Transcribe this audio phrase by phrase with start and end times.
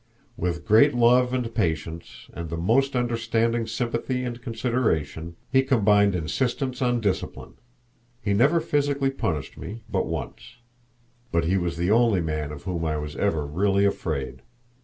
[0.35, 6.81] With great love and patience, and the most understanding sympathy and consideration, he combined insistence
[6.81, 7.53] on discipline.
[8.19, 10.55] He never physically punished me but once,
[11.31, 14.41] but he was the only man of whom I was ever really afraid.